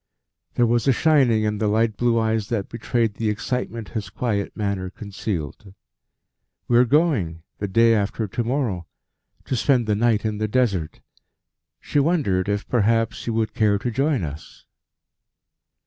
[0.55, 4.57] There was a shining in the light blue eyes that betrayed the excitement his quiet
[4.57, 5.75] manner concealed.
[6.67, 8.87] "We are going the day after to morrow
[9.45, 11.01] to spend the night in the Desert;
[11.79, 14.65] she wondered if, perhaps, you would care to join us?"